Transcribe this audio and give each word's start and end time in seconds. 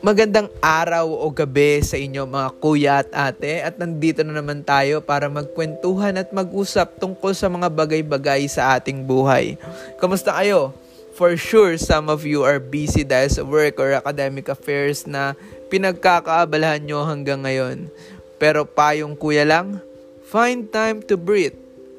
Magandang 0.00 0.48
araw 0.64 1.12
o 1.12 1.28
gabi 1.28 1.84
sa 1.84 2.00
inyo 2.00 2.24
mga 2.24 2.50
kuya 2.56 3.04
at 3.04 3.08
ate 3.12 3.60
at 3.60 3.76
nandito 3.76 4.24
na 4.24 4.40
naman 4.40 4.64
tayo 4.64 5.04
para 5.04 5.28
magkwentuhan 5.28 6.16
at 6.16 6.32
mag-usap 6.32 6.96
tungkol 6.96 7.36
sa 7.36 7.52
mga 7.52 7.68
bagay-bagay 7.68 8.48
sa 8.48 8.76
ating 8.80 9.04
buhay. 9.04 9.60
Kamusta 10.00 10.32
kayo? 10.36 10.72
For 11.16 11.36
sure, 11.36 11.76
some 11.76 12.08
of 12.08 12.24
you 12.24 12.48
are 12.48 12.56
busy 12.56 13.04
dahil 13.04 13.28
sa 13.28 13.44
work 13.44 13.76
or 13.76 13.92
academic 13.92 14.48
affairs 14.48 15.04
na 15.04 15.36
pinagkakaabalahan 15.68 16.80
nyo 16.80 17.04
hanggang 17.04 17.44
ngayon. 17.44 17.92
Pero 18.40 18.64
payong 18.64 19.12
kuya 19.20 19.44
lang, 19.44 19.84
find 20.24 20.72
time 20.72 21.04
to 21.04 21.20
breathe, 21.20 21.56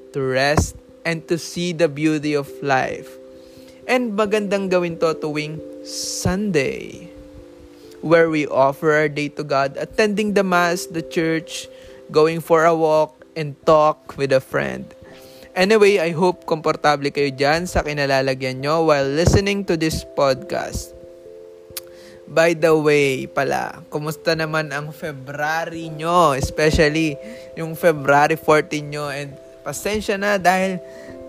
to 0.10 0.26
rest, 0.26 0.81
and 1.06 1.28
to 1.28 1.38
see 1.38 1.74
the 1.74 1.88
beauty 1.88 2.34
of 2.34 2.50
life. 2.62 3.10
And 3.88 4.14
magandang 4.14 4.70
gawin 4.70 5.02
to 5.02 5.18
tuwing 5.18 5.60
Sunday 5.86 7.12
where 8.02 8.30
we 8.30 8.50
offer 8.50 8.92
our 8.98 9.10
day 9.10 9.30
to 9.30 9.46
God, 9.46 9.78
attending 9.78 10.34
the 10.34 10.44
Mass, 10.44 10.90
the 10.90 11.06
church, 11.06 11.70
going 12.10 12.42
for 12.42 12.66
a 12.66 12.76
walk, 12.76 13.26
and 13.38 13.56
talk 13.66 14.18
with 14.18 14.34
a 14.34 14.42
friend. 14.42 14.90
Anyway, 15.54 16.02
I 16.02 16.12
hope 16.12 16.48
komportable 16.50 17.12
kayo 17.14 17.30
dyan 17.30 17.70
sa 17.70 17.86
kinalalagyan 17.86 18.64
nyo 18.64 18.90
while 18.90 19.06
listening 19.06 19.68
to 19.68 19.78
this 19.78 20.04
podcast. 20.18 20.96
By 22.32 22.56
the 22.56 22.72
way, 22.72 23.28
pala, 23.28 23.84
kumusta 23.92 24.32
naman 24.32 24.72
ang 24.72 24.96
February 24.96 25.92
nyo? 25.92 26.32
Especially 26.32 27.20
yung 27.60 27.76
February 27.76 28.40
14 28.40 28.80
nyo. 28.88 29.12
And 29.12 29.36
pasensya 29.62 30.18
na 30.18 30.42
dahil 30.42 30.82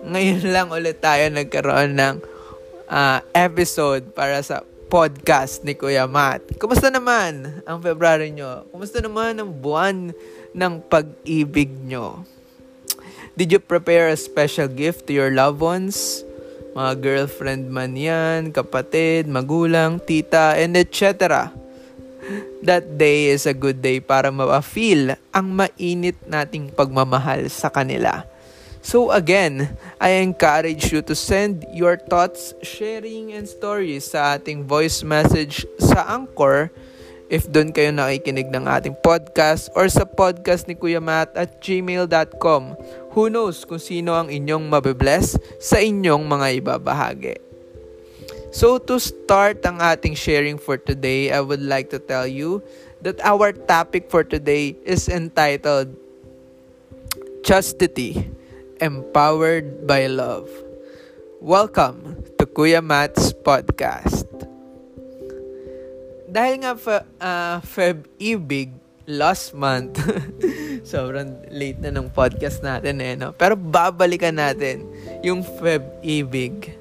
ngayon 0.03 0.43
lang 0.53 0.67
ulit 0.73 0.99
tayo 0.99 1.29
nagkaroon 1.31 1.95
ng 1.95 2.15
uh, 2.89 3.19
episode 3.31 4.11
para 4.11 4.41
sa 4.43 4.61
podcast 4.93 5.65
ni 5.65 5.73
Kuya 5.73 6.05
Matt. 6.05 6.53
Kumusta 6.61 6.93
naman 6.93 7.65
ang 7.65 7.81
February 7.81 8.29
nyo? 8.29 8.69
Kumusta 8.69 9.01
naman 9.01 9.41
ang 9.41 9.49
buwan 9.49 10.13
ng 10.53 10.73
pag-ibig 10.85 11.73
nyo? 11.89 12.21
Did 13.33 13.49
you 13.49 13.57
prepare 13.57 14.13
a 14.13 14.17
special 14.17 14.69
gift 14.69 15.09
to 15.09 15.11
your 15.17 15.33
loved 15.33 15.57
ones? 15.57 16.21
Mga 16.77 16.93
girlfriend 17.01 17.73
man 17.73 17.97
yan, 17.97 18.53
kapatid, 18.53 19.25
magulang, 19.25 19.97
tita, 19.97 20.53
and 20.53 20.77
etc. 20.77 21.49
That 22.61 23.01
day 23.01 23.33
is 23.33 23.49
a 23.49 23.57
good 23.57 23.81
day 23.81 23.97
para 23.97 24.29
ma-feel 24.29 25.17
ang 25.33 25.49
mainit 25.49 26.21
nating 26.29 26.69
pagmamahal 26.77 27.49
sa 27.49 27.73
kanila. 27.73 28.29
So 28.83 29.15
again, 29.15 29.79
I 29.95 30.19
encourage 30.19 30.91
you 30.91 30.99
to 31.07 31.15
send 31.15 31.63
your 31.71 31.95
thoughts, 31.95 32.51
sharing, 32.59 33.31
and 33.31 33.47
stories 33.47 34.11
sa 34.11 34.35
ating 34.35 34.67
voice 34.67 35.07
message 35.07 35.63
sa 35.79 36.03
Anchor 36.03 36.67
if 37.31 37.47
doon 37.47 37.71
kayo 37.71 37.95
nakikinig 37.95 38.51
ng 38.51 38.67
ating 38.67 38.99
podcast 38.99 39.71
or 39.71 39.87
sa 39.87 40.03
podcast 40.03 40.67
ni 40.67 40.75
Kuya 40.75 40.99
Matt 40.99 41.31
at 41.39 41.63
gmail.com. 41.63 42.75
Who 43.15 43.31
knows 43.31 43.63
kung 43.63 43.79
sino 43.79 44.19
ang 44.19 44.27
inyong 44.27 44.67
mabibless 44.67 45.39
sa 45.63 45.79
inyong 45.79 46.27
mga 46.27 46.59
ibabahagi. 46.59 47.39
So 48.51 48.83
to 48.83 48.99
start 48.99 49.63
ang 49.63 49.79
ating 49.79 50.19
sharing 50.19 50.59
for 50.59 50.75
today, 50.75 51.31
I 51.31 51.39
would 51.39 51.63
like 51.63 51.87
to 51.95 52.03
tell 52.03 52.27
you 52.27 52.59
that 52.99 53.23
our 53.23 53.55
topic 53.55 54.11
for 54.11 54.27
today 54.27 54.75
is 54.83 55.07
entitled 55.07 55.95
Chastity 57.47 58.42
empowered 58.81 59.85
by 59.85 60.09
love. 60.09 60.49
Welcome 61.43 62.23
to 62.39 62.47
Kuya 62.47 62.81
Matt's 62.81 63.35
podcast. 63.35 64.25
Dahil 66.33 66.65
nga 66.65 66.73
fa, 66.73 67.05
uh, 67.21 67.61
Feb 67.61 68.09
Ibig 68.17 68.73
last 69.05 69.53
month, 69.53 69.99
sobrang 70.89 71.45
late 71.53 71.77
na 71.83 71.93
ng 71.93 72.09
podcast 72.09 72.65
natin 72.65 73.03
eh, 73.03 73.13
no? 73.13 73.35
Pero 73.35 73.53
babalikan 73.53 74.33
natin 74.33 74.87
yung 75.21 75.45
Feb 75.45 76.01
Ibig. 76.01 76.73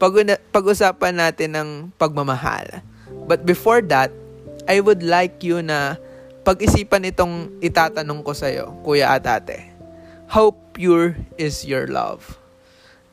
Pag- 0.00 0.42
pag-usapan 0.50 1.14
natin 1.14 1.54
ng 1.54 1.68
pagmamahal. 1.94 2.82
But 3.28 3.44
before 3.46 3.84
that, 3.92 4.10
I 4.66 4.80
would 4.82 5.04
like 5.04 5.44
you 5.44 5.62
na 5.62 6.00
pag-isipan 6.42 7.04
itong 7.12 7.60
itatanong 7.60 8.24
ko 8.24 8.32
sa'yo, 8.32 8.80
kuya 8.80 9.12
at 9.12 9.28
ate. 9.28 9.67
How 10.28 10.52
pure 10.76 11.16
is 11.40 11.64
your 11.64 11.88
love? 11.88 12.36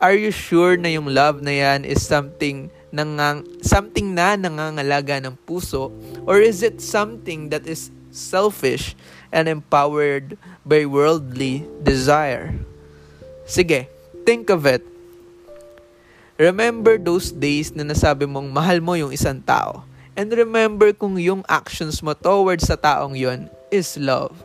Are 0.04 0.12
you 0.12 0.36
sure 0.36 0.76
na 0.76 0.92
yung 0.92 1.08
love 1.08 1.40
na 1.40 1.56
yan 1.56 1.88
is 1.88 2.04
something 2.04 2.68
nangang, 2.92 3.48
something 3.64 4.12
na 4.12 4.36
nangangalaga 4.36 5.24
ng 5.24 5.40
puso 5.48 5.96
or 6.28 6.44
is 6.44 6.60
it 6.60 6.84
something 6.84 7.48
that 7.56 7.64
is 7.72 7.88
selfish 8.12 9.00
and 9.32 9.48
empowered 9.48 10.36
by 10.68 10.84
worldly 10.84 11.64
desire? 11.88 12.52
Sige, 13.48 13.88
think 14.28 14.52
of 14.52 14.68
it. 14.68 14.84
Remember 16.36 17.00
those 17.00 17.32
days 17.32 17.72
na 17.72 17.88
nasabi 17.88 18.28
mong 18.28 18.52
mahal 18.52 18.84
mo 18.84 19.00
yung 19.00 19.16
isang 19.16 19.40
tao. 19.40 19.88
And 20.20 20.36
remember 20.36 20.92
kung 20.92 21.16
yung 21.16 21.48
actions 21.48 22.04
mo 22.04 22.12
towards 22.12 22.68
sa 22.68 22.76
taong 22.76 23.16
yon 23.16 23.48
is 23.72 23.96
love. 23.96 24.36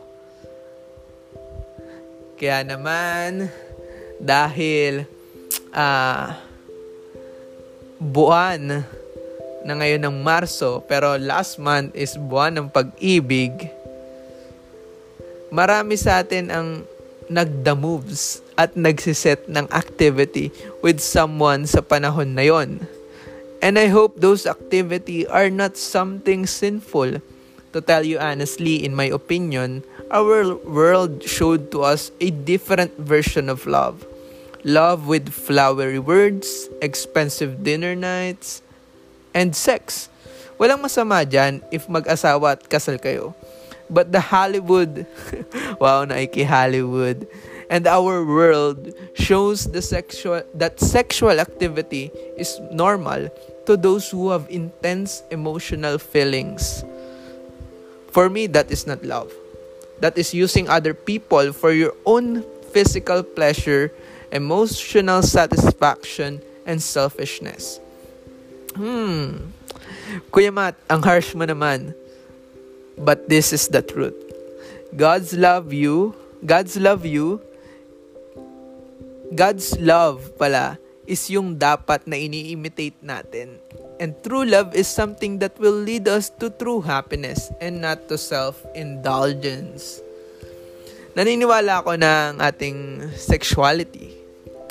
Kaya 2.41 2.65
naman, 2.65 3.53
dahil 4.17 5.05
uh, 5.77 6.33
buwan 8.01 8.81
na 9.61 9.73
ngayon 9.77 10.01
ng 10.09 10.25
Marso, 10.25 10.81
pero 10.89 11.21
last 11.21 11.61
month 11.61 11.93
is 11.93 12.17
buwan 12.17 12.57
ng 12.57 12.67
pag-ibig, 12.73 13.69
marami 15.53 15.93
sa 15.93 16.25
atin 16.25 16.49
ang 16.49 16.81
nagda 17.29 17.77
moves 17.77 18.41
at 18.57 18.73
nagsiset 18.73 19.45
ng 19.45 19.69
activity 19.69 20.49
with 20.81 20.97
someone 20.97 21.69
sa 21.69 21.85
panahon 21.85 22.33
na 22.33 22.41
yon. 22.41 22.81
And 23.61 23.77
I 23.77 23.93
hope 23.93 24.17
those 24.17 24.49
activity 24.49 25.29
are 25.29 25.53
not 25.53 25.77
something 25.77 26.49
sinful. 26.49 27.21
To 27.71 27.79
tell 27.79 28.01
you 28.01 28.17
honestly, 28.17 28.81
in 28.81 28.97
my 28.97 29.13
opinion, 29.13 29.85
our 30.11 30.59
world 30.67 31.23
showed 31.23 31.71
to 31.71 31.87
us 31.87 32.11
a 32.19 32.29
different 32.29 32.99
version 32.99 33.47
of 33.47 33.65
love. 33.65 34.05
Love 34.63 35.07
with 35.07 35.31
flowery 35.31 35.97
words, 35.97 36.67
expensive 36.83 37.63
dinner 37.63 37.95
nights, 37.95 38.61
and 39.33 39.55
sex. 39.55 40.11
Walang 40.59 40.83
masama 40.83 41.25
dyan 41.25 41.63
if 41.71 41.87
mag-asawa 41.89 42.59
at 42.59 42.67
kasal 42.69 42.99
kayo. 43.01 43.33
But 43.89 44.11
the 44.11 44.19
Hollywood, 44.21 45.07
wow, 45.81 46.05
naiki 46.05 46.45
Hollywood, 46.45 47.25
and 47.71 47.87
our 47.87 48.23
world 48.23 48.93
shows 49.15 49.65
the 49.65 49.81
sexual 49.81 50.43
that 50.53 50.79
sexual 50.79 51.39
activity 51.39 52.11
is 52.37 52.59
normal 52.71 53.31
to 53.65 53.73
those 53.75 54.11
who 54.11 54.29
have 54.29 54.45
intense 54.51 55.23
emotional 55.31 55.97
feelings. 55.97 56.83
For 58.11 58.29
me, 58.29 58.47
that 58.51 58.69
is 58.71 58.85
not 58.85 59.03
love. 59.03 59.31
That 60.01 60.17
is 60.17 60.33
using 60.33 60.67
other 60.67 60.93
people 60.93 61.53
for 61.53 61.71
your 61.71 61.93
own 62.05 62.43
physical 62.73 63.23
pleasure, 63.23 63.93
emotional 64.31 65.21
satisfaction, 65.21 66.41
and 66.65 66.81
selfishness. 66.81 67.79
Hmm. 68.75 69.53
Kuya 70.33 70.51
Matt, 70.51 70.75
ang 70.89 71.01
harsh 71.05 71.33
mo 71.37 71.45
naman. 71.45 71.93
But 72.97 73.29
this 73.29 73.53
is 73.53 73.69
the 73.71 73.81
truth. 73.81 74.17
God's 74.91 75.31
love 75.33 75.71
you, 75.71 76.13
God's 76.43 76.75
love 76.75 77.07
you, 77.07 77.39
God's 79.31 79.79
love 79.79 80.35
pala 80.35 80.75
is 81.11 81.27
yung 81.27 81.59
dapat 81.59 82.07
na 82.07 82.15
ini-imitate 82.15 83.03
natin 83.03 83.59
And 84.01 84.17
true 84.25 84.49
love 84.49 84.73
is 84.73 84.89
something 84.89 85.37
that 85.45 85.61
will 85.61 85.77
lead 85.77 86.09
us 86.09 86.33
to 86.41 86.49
true 86.49 86.81
happiness 86.81 87.53
and 87.61 87.85
not 87.85 88.09
to 88.09 88.17
self-indulgence. 88.17 90.01
Naniniwala 91.13 91.85
ako 91.85 92.01
na 92.01 92.33
ang 92.33 92.41
ating 92.41 93.13
sexuality 93.13 94.09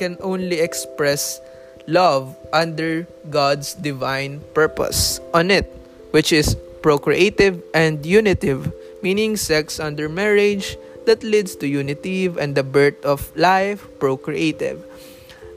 can 0.03 0.19
only 0.19 0.59
express 0.59 1.39
love 1.87 2.35
under 2.51 3.07
God's 3.31 3.79
divine 3.79 4.43
purpose 4.51 5.23
on 5.31 5.55
it, 5.55 5.71
which 6.11 6.35
is 6.35 6.59
procreative 6.83 7.63
and 7.71 8.03
unitive, 8.03 8.75
meaning 8.99 9.39
sex 9.39 9.79
under 9.79 10.11
marriage 10.11 10.75
that 11.07 11.23
leads 11.23 11.55
to 11.63 11.71
unitive 11.71 12.35
and 12.35 12.59
the 12.59 12.67
birth 12.67 12.99
of 13.07 13.31
life 13.39 13.87
procreative. 14.03 14.83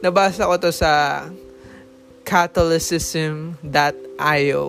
Nabasa 0.04 0.52
ko 0.52 0.60
to 0.60 0.76
sa 0.76 1.24
catholicism.io. 2.28 4.64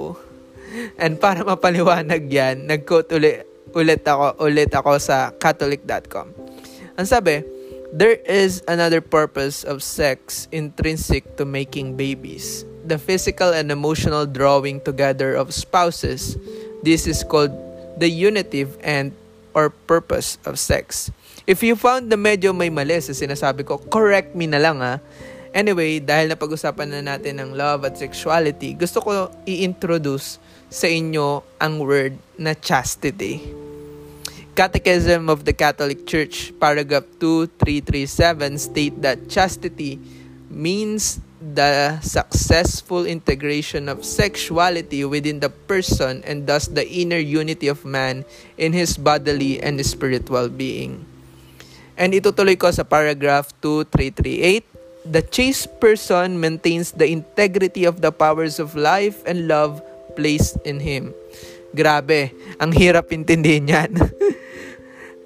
And 0.94 1.19
para 1.19 1.42
mapaliwanag 1.42 2.31
yan, 2.31 2.70
nag-quote 2.70 3.19
ulit, 3.19 3.42
ulit 3.75 4.06
ako, 4.06 4.46
ulit 4.46 4.70
ako 4.70 5.02
sa 5.02 5.34
catholic.com. 5.34 6.31
Ang 6.94 7.06
sabi, 7.10 7.42
There 7.94 8.19
is 8.26 8.62
another 8.66 8.98
purpose 9.02 9.62
of 9.62 9.82
sex 9.82 10.50
intrinsic 10.50 11.38
to 11.38 11.46
making 11.46 11.94
babies 11.94 12.66
the 12.84 13.00
physical 13.00 13.56
and 13.56 13.72
emotional 13.72 14.28
drawing 14.28 14.81
together 14.81 15.34
of 15.34 15.56
spouses. 15.56 16.36
This 16.84 17.08
is 17.08 17.25
called 17.25 17.52
the 17.96 18.08
unitive 18.08 18.76
end 18.84 19.16
or 19.54 19.70
purpose 19.70 20.36
of 20.44 20.58
sex. 20.58 21.08
If 21.46 21.62
you 21.62 21.78
found 21.78 22.10
na 22.10 22.18
medyo 22.18 22.50
may 22.50 22.68
mali 22.68 22.98
sa 23.00 23.14
sinasabi 23.14 23.64
ko, 23.64 23.78
correct 23.78 24.34
me 24.34 24.50
na 24.50 24.60
lang 24.60 24.82
ha. 24.82 25.00
Anyway, 25.54 26.02
dahil 26.02 26.34
napag-usapan 26.34 26.90
na 26.90 27.14
natin 27.14 27.38
ng 27.38 27.54
love 27.54 27.86
at 27.86 27.94
sexuality, 27.94 28.74
gusto 28.74 28.98
ko 28.98 29.30
i-introduce 29.46 30.42
sa 30.66 30.90
inyo 30.90 31.46
ang 31.62 31.78
word 31.78 32.18
na 32.34 32.58
chastity. 32.58 33.38
Catechism 34.58 35.30
of 35.30 35.46
the 35.46 35.54
Catholic 35.54 36.06
Church, 36.06 36.50
paragraph 36.58 37.06
2337 37.22 38.58
state 38.58 38.96
that 38.98 39.30
chastity 39.30 40.02
means 40.50 41.22
the 41.52 42.00
successful 42.00 43.05
integration 43.05 43.93
of 43.93 44.00
sexuality 44.00 45.05
within 45.05 45.44
the 45.44 45.52
person 45.52 46.25
and 46.25 46.49
thus 46.49 46.73
the 46.73 46.88
inner 46.88 47.20
unity 47.20 47.69
of 47.69 47.85
man 47.85 48.25
in 48.56 48.73
his 48.73 48.96
bodily 48.96 49.61
and 49.61 49.76
spiritual 49.85 50.49
being. 50.49 51.05
And 52.00 52.17
itutuloy 52.17 52.56
ko 52.56 52.73
sa 52.73 52.82
paragraph 52.82 53.52
2338, 53.61 54.64
the 55.05 55.20
chaste 55.20 55.69
person 55.76 56.41
maintains 56.41 56.96
the 56.96 57.06
integrity 57.12 57.85
of 57.85 58.00
the 58.00 58.11
powers 58.11 58.56
of 58.56 58.73
life 58.73 59.20
and 59.29 59.44
love 59.44 59.85
placed 60.17 60.56
in 60.64 60.81
him. 60.81 61.12
Grabe, 61.76 62.32
ang 62.56 62.73
hirap 62.73 63.12
intindihin 63.12 63.69
yan. 63.69 63.93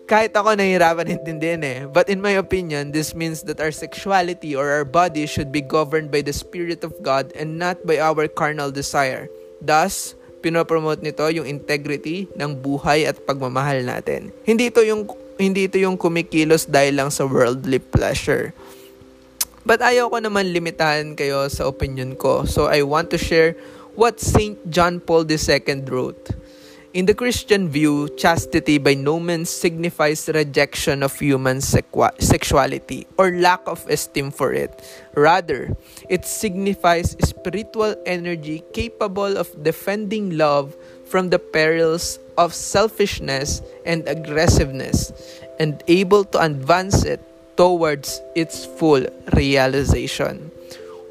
kahit 0.08 0.32
ako 0.32 0.56
nahihirapan 0.56 1.20
intindihin 1.20 1.60
eh. 1.60 1.78
But 1.84 2.08
in 2.08 2.24
my 2.24 2.40
opinion, 2.40 2.96
this 2.96 3.12
means 3.12 3.44
that 3.44 3.60
our 3.60 3.70
sexuality 3.70 4.56
or 4.56 4.72
our 4.72 4.88
body 4.88 5.28
should 5.28 5.52
be 5.52 5.60
governed 5.60 6.08
by 6.08 6.24
the 6.24 6.32
Spirit 6.32 6.80
of 6.80 6.96
God 7.04 7.28
and 7.36 7.60
not 7.60 7.84
by 7.84 8.00
our 8.00 8.24
carnal 8.26 8.72
desire. 8.72 9.28
Thus, 9.60 10.16
pinopromote 10.40 11.04
nito 11.04 11.28
yung 11.28 11.44
integrity 11.44 12.24
ng 12.32 12.56
buhay 12.56 13.04
at 13.04 13.20
pagmamahal 13.28 13.84
natin. 13.84 14.32
Hindi 14.48 14.72
ito 14.72 14.80
yung 14.80 15.04
hindi 15.38 15.68
ito 15.70 15.78
yung 15.78 16.00
kumikilos 16.00 16.66
dahil 16.66 16.98
lang 16.98 17.10
sa 17.12 17.28
worldly 17.28 17.78
pleasure. 17.78 18.56
But 19.68 19.84
ayaw 19.84 20.08
ko 20.08 20.18
naman 20.24 20.50
limitahan 20.50 21.12
kayo 21.14 21.44
sa 21.52 21.68
opinion 21.68 22.16
ko. 22.16 22.48
So 22.48 22.72
I 22.72 22.80
want 22.80 23.12
to 23.12 23.20
share 23.20 23.54
what 23.92 24.16
St. 24.16 24.56
John 24.72 24.98
Paul 24.98 25.28
II 25.28 25.84
wrote. 25.84 26.32
In 26.94 27.04
the 27.04 27.12
Christian 27.12 27.68
view, 27.68 28.08
chastity 28.16 28.78
by 28.78 28.94
no 28.94 29.20
means 29.20 29.50
signifies 29.50 30.26
rejection 30.32 31.02
of 31.02 31.12
human 31.20 31.60
sexuality 31.60 33.06
or 33.18 33.30
lack 33.30 33.60
of 33.68 33.84
esteem 33.90 34.30
for 34.30 34.54
it. 34.54 34.72
Rather, 35.14 35.76
it 36.08 36.24
signifies 36.24 37.12
spiritual 37.20 37.94
energy 38.06 38.64
capable 38.72 39.36
of 39.36 39.52
defending 39.62 40.38
love 40.38 40.74
from 41.04 41.28
the 41.28 41.38
perils 41.38 42.18
of 42.38 42.54
selfishness 42.54 43.60
and 43.84 44.08
aggressiveness 44.08 45.12
and 45.60 45.84
able 45.88 46.24
to 46.24 46.40
advance 46.40 47.04
it 47.04 47.20
towards 47.58 48.22
its 48.34 48.64
full 48.64 49.04
realization. 49.36 50.47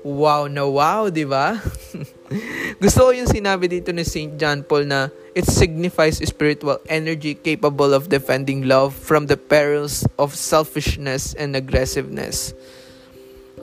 Wow 0.08 0.48
na 0.48 0.64
wow, 0.64 1.12
di 1.12 1.28
ba? 1.28 1.60
Gusto 2.84 3.00
ko 3.04 3.12
yung 3.12 3.28
sinabi 3.28 3.68
dito 3.68 3.92
ni 3.92 4.08
St. 4.08 4.40
John 4.40 4.64
Paul 4.64 4.88
na 4.88 5.12
it 5.36 5.44
signifies 5.52 6.24
spiritual 6.24 6.80
energy 6.88 7.36
capable 7.36 7.92
of 7.92 8.08
defending 8.08 8.72
love 8.72 8.96
from 8.96 9.28
the 9.28 9.36
perils 9.36 10.08
of 10.16 10.32
selfishness 10.32 11.36
and 11.36 11.60
aggressiveness. 11.60 12.56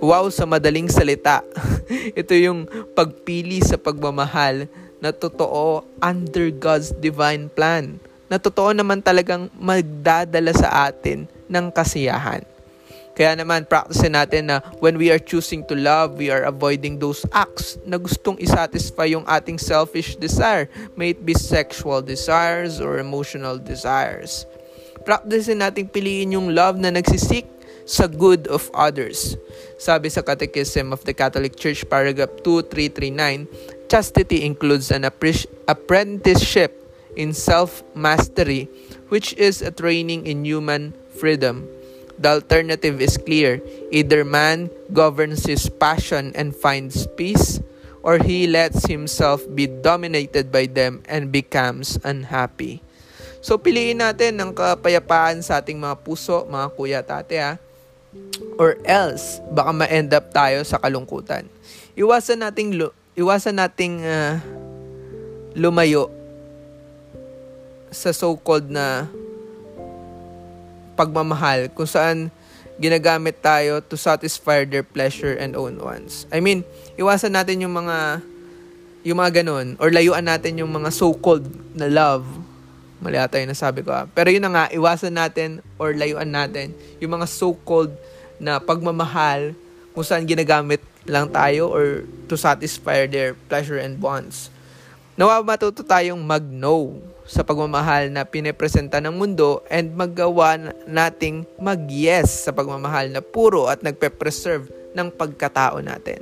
Wow, 0.04 0.28
sa 0.28 0.44
madaling 0.44 0.92
salita. 0.92 1.40
Ito 2.20 2.36
yung 2.36 2.68
pagpili 2.92 3.64
sa 3.64 3.80
pagmamahal 3.80 4.68
na 5.00 5.16
totoo 5.16 5.80
under 5.96 6.52
God's 6.52 6.92
divine 6.92 7.48
plan. 7.48 7.96
Na 8.28 8.36
totoo 8.36 8.76
naman 8.76 9.00
talagang 9.00 9.48
magdadala 9.56 10.52
sa 10.52 10.92
atin 10.92 11.24
ng 11.48 11.72
kasiyahan. 11.72 12.44
Kaya 13.14 13.38
naman, 13.38 13.62
practice 13.62 14.02
natin 14.10 14.50
na 14.50 14.58
when 14.82 14.98
we 14.98 15.06
are 15.14 15.22
choosing 15.22 15.62
to 15.70 15.78
love, 15.78 16.18
we 16.18 16.34
are 16.34 16.42
avoiding 16.50 16.98
those 16.98 17.22
acts 17.30 17.78
na 17.86 17.94
gustong 17.94 18.34
isatisfy 18.42 19.06
yung 19.06 19.22
ating 19.30 19.54
selfish 19.54 20.18
desire. 20.18 20.66
May 20.98 21.14
it 21.14 21.22
be 21.22 21.30
sexual 21.30 22.02
desires 22.02 22.82
or 22.82 22.98
emotional 22.98 23.54
desires. 23.62 24.50
Practice 25.06 25.46
natin 25.54 25.86
piliin 25.86 26.34
yung 26.34 26.50
love 26.58 26.74
na 26.74 26.90
nagsisik 26.90 27.46
sa 27.86 28.10
good 28.10 28.50
of 28.50 28.66
others. 28.74 29.38
Sabi 29.78 30.10
sa 30.10 30.26
Catechism 30.26 30.90
of 30.90 31.06
the 31.06 31.14
Catholic 31.14 31.54
Church, 31.54 31.86
paragraph 31.86 32.34
2339, 32.42 33.46
chastity 33.86 34.42
includes 34.42 34.90
an 34.90 35.06
apprenticeship 35.06 36.74
in 37.14 37.30
self-mastery, 37.30 38.66
which 39.06 39.38
is 39.38 39.62
a 39.62 39.70
training 39.70 40.26
in 40.26 40.42
human 40.42 40.90
freedom 41.14 41.70
The 42.14 42.40
alternative 42.40 43.02
is 43.02 43.18
clear. 43.18 43.58
Either 43.90 44.22
man 44.22 44.70
governs 44.94 45.44
his 45.44 45.66
passion 45.66 46.30
and 46.38 46.54
finds 46.54 47.10
peace, 47.18 47.58
or 48.04 48.22
he 48.22 48.46
lets 48.46 48.86
himself 48.86 49.42
be 49.50 49.66
dominated 49.66 50.52
by 50.52 50.70
them 50.70 51.02
and 51.10 51.34
becomes 51.34 51.98
unhappy. 52.06 52.84
So 53.44 53.60
piliin 53.60 54.00
natin 54.00 54.40
ang 54.40 54.56
kapayapaan 54.56 55.44
sa 55.44 55.60
ating 55.60 55.76
mga 55.76 56.00
puso, 56.00 56.48
mga 56.48 56.66
kuya 56.72 57.00
tate 57.04 57.36
ha. 57.36 57.60
Or 58.56 58.78
else, 58.86 59.42
baka 59.50 59.74
ma-end 59.74 60.14
up 60.14 60.30
tayo 60.30 60.62
sa 60.62 60.78
kalungkutan. 60.78 61.50
Iwasan 61.98 62.46
nating 62.46 62.78
iwasan 63.18 63.58
nating 63.58 64.06
uh, 64.06 64.38
lumayo 65.58 66.08
sa 67.90 68.10
so-called 68.10 68.70
na 68.70 69.06
pagmamahal 70.94 71.70
kung 71.74 71.86
saan 71.86 72.30
ginagamit 72.78 73.38
tayo 73.38 73.78
to 73.78 73.94
satisfy 73.94 74.66
their 74.66 74.82
pleasure 74.82 75.34
and 75.38 75.54
own 75.54 75.78
wants. 75.78 76.26
I 76.34 76.42
mean, 76.42 76.66
iwasan 76.98 77.34
natin 77.34 77.62
yung 77.62 77.74
mga 77.74 78.22
yung 79.04 79.20
mga 79.20 79.44
ganun 79.44 79.76
or 79.78 79.92
layuan 79.92 80.24
natin 80.24 80.58
yung 80.58 80.72
mga 80.72 80.90
so-called 80.90 81.44
na 81.76 81.86
love. 81.86 82.24
Mali 83.04 83.20
ata 83.20 83.36
yung 83.36 83.52
nasabi 83.52 83.84
ko. 83.84 83.92
Ha? 83.92 84.08
Pero 84.10 84.32
yun 84.32 84.40
na 84.40 84.50
nga, 84.50 84.64
iwasan 84.72 85.12
natin 85.12 85.60
or 85.76 85.92
layuan 85.92 86.32
natin 86.32 86.72
yung 86.98 87.20
mga 87.20 87.28
so-called 87.28 87.92
na 88.40 88.58
pagmamahal 88.58 89.52
kung 89.92 90.02
saan 90.02 90.24
ginagamit 90.26 90.82
lang 91.04 91.28
tayo 91.28 91.68
or 91.68 92.08
to 92.26 92.34
satisfy 92.34 93.04
their 93.04 93.36
pleasure 93.46 93.78
and 93.78 94.00
wants. 94.00 94.48
Nawa 95.14 95.38
matuto 95.44 95.86
tayong 95.86 96.18
mag-no 96.18 96.98
sa 97.24 97.40
pagmamahal 97.40 98.12
na 98.12 98.28
pinepresenta 98.28 99.00
ng 99.00 99.16
mundo 99.16 99.64
and 99.72 99.96
maggawa 99.96 100.60
nating 100.84 101.48
mag-yes 101.56 102.44
sa 102.44 102.52
pagmamahal 102.52 103.08
na 103.08 103.24
puro 103.24 103.68
at 103.68 103.80
nagpe-preserve 103.80 104.68
ng 104.92 105.08
pagkatao 105.08 105.80
natin. 105.80 106.20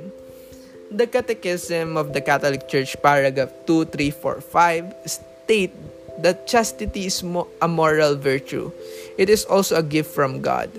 The 0.93 1.09
Catechism 1.09 1.97
of 1.97 2.13
the 2.13 2.21
Catholic 2.21 2.69
Church, 2.69 2.95
paragraph 3.01 3.51
2345, 3.65 4.93
state 5.05 5.73
that 6.21 6.45
chastity 6.45 7.09
is 7.09 7.25
a 7.61 7.67
moral 7.67 8.15
virtue. 8.15 8.71
It 9.17 9.29
is 9.29 9.43
also 9.45 9.75
a 9.81 9.83
gift 9.83 10.13
from 10.13 10.41
God. 10.41 10.69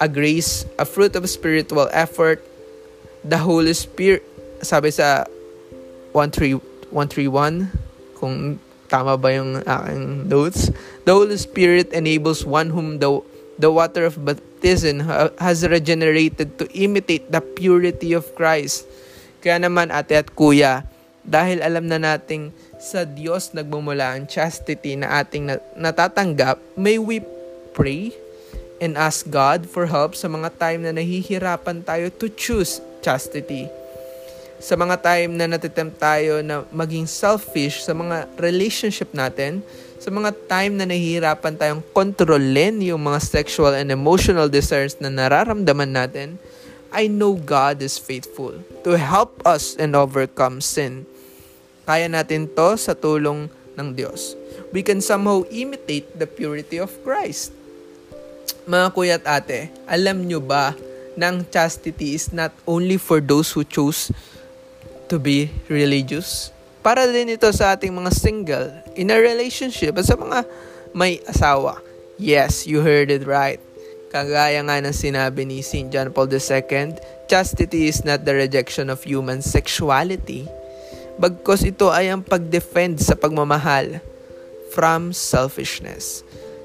A 0.00 0.08
grace, 0.08 0.66
a 0.78 0.86
fruit 0.86 1.14
of 1.18 1.28
spiritual 1.28 1.90
effort, 1.90 2.42
the 3.26 3.38
Holy 3.38 3.74
Spirit, 3.74 4.22
sabi 4.62 4.90
sa 4.94 5.26
131, 6.14 6.94
kung 8.14 8.62
Tama 8.94 9.18
ba 9.18 9.34
yung 9.34 9.58
aking 9.58 10.30
notes? 10.30 10.70
The 11.02 11.10
Holy 11.10 11.34
Spirit 11.34 11.90
enables 11.90 12.46
one 12.46 12.70
whom 12.70 13.02
the, 13.02 13.10
the 13.58 13.66
water 13.66 14.06
of 14.06 14.22
baptism 14.22 15.02
has 15.34 15.66
regenerated 15.66 16.62
to 16.62 16.70
imitate 16.70 17.26
the 17.26 17.42
purity 17.42 18.14
of 18.14 18.30
Christ. 18.38 18.86
Kaya 19.42 19.58
naman 19.58 19.90
ate 19.90 20.14
at 20.14 20.30
kuya, 20.38 20.86
dahil 21.26 21.58
alam 21.58 21.90
na 21.90 21.98
nating 21.98 22.54
sa 22.78 23.02
Diyos 23.02 23.50
nagmumula 23.50 24.14
ang 24.14 24.30
chastity 24.30 24.94
na 24.94 25.18
ating 25.18 25.50
natatanggap, 25.74 26.62
may 26.78 26.94
we 26.94 27.18
pray 27.74 28.14
and 28.78 28.94
ask 28.94 29.26
God 29.26 29.66
for 29.66 29.90
help 29.90 30.14
sa 30.14 30.30
mga 30.30 30.54
time 30.54 30.86
na 30.86 30.94
nahihirapan 30.94 31.82
tayo 31.82 32.14
to 32.14 32.30
choose 32.30 32.78
chastity 33.02 33.66
sa 34.64 34.80
mga 34.80 34.96
time 35.04 35.36
na 35.36 35.44
natitempt 35.44 36.00
tayo 36.00 36.40
na 36.40 36.64
maging 36.72 37.04
selfish 37.04 37.84
sa 37.84 37.92
mga 37.92 38.24
relationship 38.40 39.12
natin, 39.12 39.60
sa 40.00 40.08
mga 40.08 40.32
time 40.48 40.72
na 40.80 40.88
nahihirapan 40.88 41.52
tayong 41.52 41.84
kontrolin 41.92 42.80
yung 42.80 43.04
mga 43.04 43.20
sexual 43.20 43.76
and 43.76 43.92
emotional 43.92 44.48
desires 44.48 44.96
na 45.04 45.12
nararamdaman 45.12 45.92
natin, 45.92 46.40
I 46.88 47.12
know 47.12 47.36
God 47.36 47.84
is 47.84 48.00
faithful 48.00 48.56
to 48.88 48.96
help 48.96 49.44
us 49.44 49.76
and 49.76 49.92
overcome 49.92 50.64
sin. 50.64 51.04
Kaya 51.84 52.08
natin 52.08 52.48
to 52.56 52.80
sa 52.80 52.96
tulong 52.96 53.52
ng 53.76 53.88
Diyos. 53.92 54.32
We 54.72 54.80
can 54.80 55.04
somehow 55.04 55.44
imitate 55.52 56.08
the 56.16 56.24
purity 56.24 56.80
of 56.80 56.88
Christ. 57.04 57.52
Mga 58.64 58.86
kuya 58.96 59.20
at 59.20 59.44
ate, 59.44 59.68
alam 59.84 60.24
nyo 60.24 60.40
ba 60.40 60.72
ng 61.20 61.44
chastity 61.52 62.16
is 62.16 62.32
not 62.32 62.56
only 62.64 62.96
for 62.96 63.20
those 63.20 63.52
who 63.52 63.60
choose 63.60 64.08
to 65.08 65.20
be 65.20 65.50
religious? 65.68 66.54
Para 66.84 67.08
din 67.08 67.32
ito 67.32 67.48
sa 67.52 67.76
ating 67.76 67.92
mga 67.92 68.12
single, 68.12 68.68
in 68.96 69.08
a 69.08 69.16
relationship, 69.16 69.96
at 69.96 70.04
sa 70.04 70.16
mga 70.20 70.44
may 70.92 71.18
asawa. 71.24 71.80
Yes, 72.20 72.68
you 72.68 72.84
heard 72.84 73.10
it 73.10 73.26
right. 73.26 73.58
Kagaya 74.14 74.62
nga 74.62 74.78
ng 74.78 74.94
sinabi 74.94 75.42
ni 75.42 75.58
St. 75.64 75.90
John 75.90 76.14
Paul 76.14 76.30
II, 76.30 76.94
chastity 77.26 77.90
is 77.90 78.06
not 78.06 78.22
the 78.22 78.36
rejection 78.36 78.86
of 78.86 79.02
human 79.02 79.42
sexuality, 79.42 80.46
bagkos 81.18 81.66
ito 81.66 81.90
ay 81.90 82.10
ang 82.10 82.22
pag-defend 82.22 83.02
sa 83.02 83.18
pagmamahal 83.18 83.98
from 84.70 85.10
selfishness. 85.10 86.22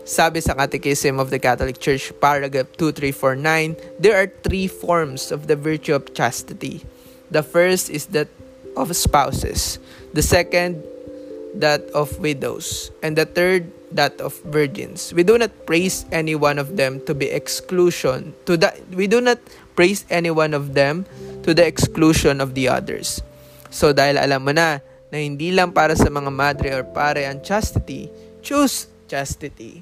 Sabi 0.10 0.42
sa 0.42 0.58
Catechism 0.58 1.22
of 1.22 1.30
the 1.30 1.38
Catholic 1.38 1.78
Church, 1.78 2.10
paragraph 2.18 2.66
2349, 2.78 4.02
there 4.02 4.18
are 4.18 4.30
three 4.42 4.66
forms 4.66 5.30
of 5.30 5.46
the 5.46 5.54
virtue 5.54 5.94
of 5.94 6.10
chastity. 6.18 6.82
The 7.32 7.44
first 7.44 7.90
is 7.90 8.08
that 8.18 8.28
of 8.76 8.96
spouses. 8.96 9.80
The 10.14 10.22
second, 10.22 10.84
that 11.56 11.90
of 11.92 12.18
widows. 12.20 12.92
And 13.02 13.16
the 13.16 13.26
third, 13.26 13.72
that 13.92 14.22
of 14.22 14.38
virgins. 14.46 15.14
We 15.14 15.24
do 15.24 15.38
not 15.38 15.52
praise 15.66 16.06
any 16.12 16.36
one 16.36 16.60
of 16.60 16.78
them 16.78 17.02
to 17.06 17.14
be 17.14 17.30
exclusion 17.30 18.34
to 18.46 18.58
the 18.58 18.74
we 18.94 19.08
do 19.10 19.22
not 19.22 19.42
praise 19.74 20.06
any 20.10 20.30
one 20.30 20.54
of 20.54 20.74
them 20.74 21.06
to 21.44 21.54
the 21.54 21.66
exclusion 21.66 22.42
of 22.42 22.54
the 22.54 22.70
others. 22.70 23.22
So 23.74 23.94
dahil 23.94 24.22
alam 24.22 24.46
mo 24.46 24.54
na 24.54 24.82
na 25.10 25.18
hindi 25.18 25.50
lang 25.50 25.74
para 25.74 25.98
sa 25.98 26.10
mga 26.10 26.30
madre 26.30 26.70
or 26.74 26.86
pare 26.86 27.26
ang 27.26 27.42
chastity, 27.42 28.10
choose 28.46 28.86
chastity. 29.10 29.82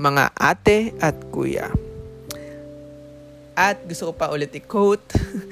Mga 0.00 0.32
ate 0.38 0.96
at 1.02 1.16
kuya. 1.28 1.68
At 3.58 3.82
gusto 3.90 4.14
ko 4.14 4.14
pa 4.14 4.30
ulit 4.30 4.54
i-quote 4.54 5.02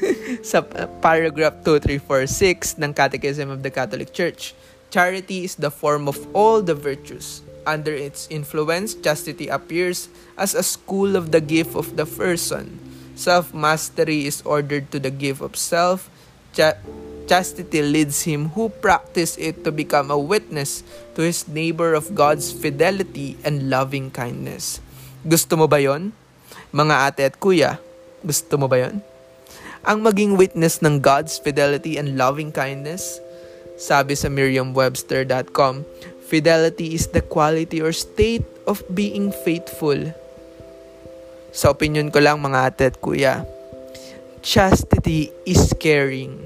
sa 0.46 0.62
paragraph 1.02 1.58
2346 1.66 2.78
ng 2.78 2.94
Catechism 2.94 3.50
of 3.50 3.66
the 3.66 3.72
Catholic 3.74 4.14
Church. 4.14 4.54
Charity 4.94 5.42
is 5.42 5.58
the 5.58 5.74
form 5.74 6.06
of 6.06 6.14
all 6.30 6.62
the 6.62 6.78
virtues. 6.78 7.42
Under 7.66 7.90
its 7.90 8.30
influence, 8.30 8.94
chastity 8.94 9.50
appears 9.50 10.06
as 10.38 10.54
a 10.54 10.62
school 10.62 11.18
of 11.18 11.34
the 11.34 11.42
gift 11.42 11.74
of 11.74 11.98
the 11.98 12.06
person. 12.06 12.78
Self-mastery 13.18 14.30
is 14.30 14.38
ordered 14.46 14.94
to 14.94 15.02
the 15.02 15.10
gift 15.10 15.42
of 15.42 15.58
self. 15.58 16.06
Ch- 16.54 16.78
chastity 17.26 17.82
leads 17.82 18.22
him 18.22 18.54
who 18.54 18.70
practice 18.70 19.34
it 19.34 19.66
to 19.66 19.74
become 19.74 20.14
a 20.14 20.20
witness 20.20 20.86
to 21.18 21.26
his 21.26 21.42
neighbor 21.50 21.90
of 21.98 22.14
God's 22.14 22.54
fidelity 22.54 23.34
and 23.42 23.66
loving 23.66 24.14
kindness. 24.14 24.78
Gusto 25.26 25.58
mo 25.58 25.66
ba 25.66 25.82
yon? 25.82 26.14
Mga 26.70 26.94
ate 27.10 27.22
at 27.26 27.42
kuya, 27.42 27.82
gusto 28.26 28.58
mo 28.58 28.66
ba 28.66 28.82
yon? 28.82 28.98
Ang 29.86 30.02
maging 30.02 30.34
witness 30.34 30.82
ng 30.82 30.98
God's 30.98 31.38
fidelity 31.38 31.94
and 31.94 32.18
loving 32.18 32.50
kindness 32.50 33.22
sabi 33.76 34.16
sa 34.16 34.32
Merriam-Webster.com, 34.32 35.84
fidelity 36.24 36.96
is 36.96 37.12
the 37.12 37.20
quality 37.20 37.84
or 37.84 37.92
state 37.92 38.44
of 38.64 38.80
being 38.88 39.28
faithful. 39.44 40.00
Sa 41.52 41.76
opinion 41.76 42.08
ko 42.08 42.24
lang 42.24 42.40
mga 42.40 42.72
ate 42.72 42.84
at 42.88 42.96
kuya, 43.04 43.44
chastity 44.40 45.28
is 45.44 45.76
caring. 45.76 46.40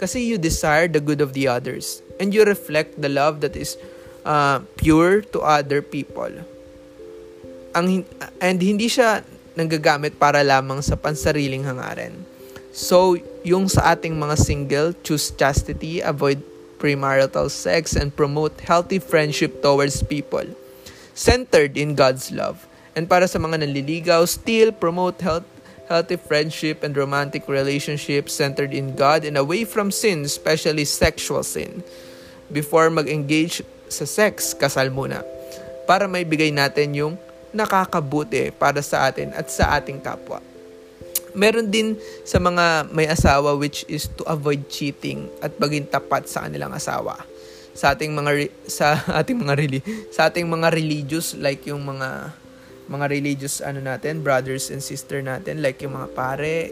Kasi 0.00 0.24
you 0.24 0.40
desire 0.40 0.88
the 0.88 0.98
good 0.98 1.20
of 1.20 1.36
the 1.36 1.46
others 1.46 2.02
and 2.18 2.34
you 2.34 2.42
reflect 2.42 2.98
the 2.98 3.12
love 3.12 3.44
that 3.44 3.54
is 3.54 3.76
uh, 4.24 4.64
pure 4.80 5.20
to 5.30 5.44
other 5.44 5.84
people. 5.84 6.32
Ang, 7.76 8.04
and 8.40 8.58
hindi 8.58 8.88
siya 8.88 9.22
nanggagamit 9.54 10.16
para 10.16 10.40
lamang 10.40 10.80
sa 10.80 10.96
pansariling 10.96 11.64
hangarin. 11.66 12.16
So, 12.72 13.20
yung 13.44 13.68
sa 13.68 13.92
ating 13.92 14.16
mga 14.16 14.36
single, 14.40 14.88
choose 15.04 15.28
chastity, 15.36 16.00
avoid 16.00 16.40
premarital 16.80 17.52
sex, 17.52 17.92
and 17.92 18.10
promote 18.10 18.56
healthy 18.64 18.98
friendship 18.98 19.60
towards 19.60 20.00
people 20.00 20.48
centered 21.14 21.76
in 21.76 21.94
God's 21.94 22.32
love. 22.32 22.64
And 22.92 23.08
para 23.08 23.28
sa 23.28 23.40
mga 23.40 23.64
nanliligaw, 23.64 24.28
still 24.28 24.72
promote 24.72 25.20
health, 25.20 25.48
healthy 25.88 26.16
friendship 26.16 26.84
and 26.84 26.96
romantic 26.96 27.48
relationships 27.48 28.32
centered 28.36 28.72
in 28.72 28.96
God 28.96 29.24
and 29.24 29.36
away 29.36 29.64
from 29.64 29.92
sin, 29.92 30.24
especially 30.24 30.84
sexual 30.84 31.44
sin. 31.44 31.84
Before 32.52 32.92
mag-engage 32.92 33.64
sa 33.88 34.04
sex, 34.04 34.52
kasal 34.52 34.92
muna. 34.92 35.24
Para 35.88 36.04
may 36.04 36.24
bigay 36.24 36.52
natin 36.52 36.92
yung 36.96 37.14
nakakabuti 37.52 38.52
para 38.52 38.80
sa 38.80 39.08
atin 39.08 39.32
at 39.36 39.48
sa 39.52 39.76
ating 39.76 40.00
kapwa 40.00 40.40
meron 41.32 41.68
din 41.68 41.96
sa 42.22 42.36
mga 42.36 42.92
may 42.92 43.08
asawa 43.08 43.56
which 43.56 43.84
is 43.88 44.08
to 44.08 44.22
avoid 44.28 44.68
cheating 44.68 45.28
at 45.40 45.56
maging 45.56 45.88
tapat 45.88 46.28
sa 46.28 46.44
kanilang 46.44 46.72
asawa. 46.72 47.16
Sa 47.72 47.96
ating 47.96 48.12
mga 48.12 48.30
re- 48.36 48.54
sa 48.68 49.00
ating 49.20 49.40
mga 49.40 49.54
reli- 49.56 49.86
sa 50.12 50.28
ating 50.28 50.44
mga 50.44 50.68
religious 50.72 51.32
like 51.40 51.64
yung 51.64 51.82
mga 51.84 52.36
mga 52.92 53.06
religious 53.08 53.64
ano 53.64 53.80
natin, 53.80 54.20
brothers 54.20 54.68
and 54.68 54.84
sister 54.84 55.24
natin 55.24 55.64
like 55.64 55.80
yung 55.80 55.96
mga 55.96 56.12
pare, 56.12 56.68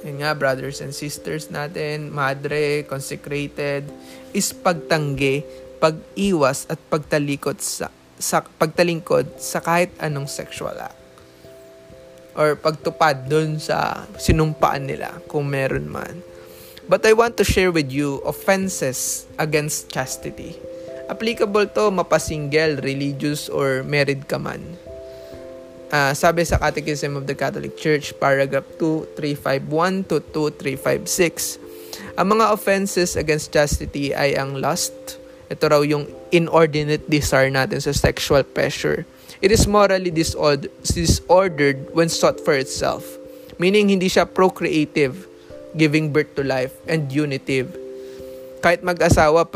yun 0.00 0.24
nga, 0.24 0.32
brothers 0.32 0.80
and 0.80 0.96
sisters 0.96 1.52
natin, 1.52 2.08
madre, 2.08 2.88
consecrated, 2.88 3.84
is 4.32 4.48
pagtanggi, 4.56 5.44
pag-iwas 5.76 6.64
at 6.72 6.80
pagtalikod 6.88 7.60
sa, 7.60 7.92
sa 8.20 8.44
pagtalingkod 8.44 9.40
sa 9.40 9.64
kahit 9.64 9.90
anong 9.98 10.28
sexual 10.28 10.76
act 10.76 11.00
or 12.38 12.54
pagtupad 12.54 13.26
dun 13.26 13.58
sa 13.58 14.06
sinumpaan 14.20 14.86
nila 14.86 15.18
kung 15.26 15.50
meron 15.50 15.90
man. 15.90 16.22
But 16.90 17.06
I 17.06 17.14
want 17.14 17.38
to 17.38 17.46
share 17.46 17.70
with 17.70 17.90
you 17.94 18.18
offenses 18.26 19.26
against 19.38 19.90
chastity. 19.94 20.58
Applicable 21.06 21.70
to 21.78 21.90
mapasingle, 21.90 22.82
religious, 22.82 23.46
or 23.46 23.86
married 23.86 24.26
ka 24.26 24.38
man. 24.42 24.62
Uh, 25.90 26.14
sabi 26.14 26.46
sa 26.46 26.58
Catechism 26.58 27.18
of 27.18 27.26
the 27.26 27.34
Catholic 27.34 27.74
Church, 27.74 28.14
paragraph 28.18 28.66
2351 28.78 30.06
to 30.06 30.22
2356, 30.34 32.18
ang 32.18 32.26
mga 32.38 32.54
offenses 32.54 33.18
against 33.18 33.50
chastity 33.54 34.14
ay 34.14 34.38
ang 34.38 34.58
lust, 34.58 35.19
ito 35.50 35.64
raw 35.66 35.82
yung 35.82 36.06
inordinate 36.30 37.10
desire 37.10 37.50
natin 37.50 37.82
sa 37.82 37.90
sexual 37.90 38.46
pleasure, 38.46 39.02
It 39.40 39.48
is 39.48 39.64
morally 39.64 40.12
disordered 40.12 41.78
when 41.96 42.12
sought 42.12 42.44
for 42.44 42.52
itself. 42.52 43.08
Meaning, 43.56 43.88
hindi 43.88 44.12
siya 44.12 44.28
procreative, 44.28 45.24
giving 45.72 46.12
birth 46.12 46.36
to 46.36 46.44
life, 46.44 46.76
and 46.84 47.08
unitive. 47.08 47.72
Kahit 48.60 48.84
mag-asawa, 48.84 49.48